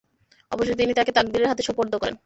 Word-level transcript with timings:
অবশেষে 0.51 0.79
তিনি 0.79 0.91
তাকে 0.93 1.11
তাকদীরের 1.11 1.49
হাতে 1.49 1.63
সোপর্দ 1.63 1.93
করেন। 1.97 2.15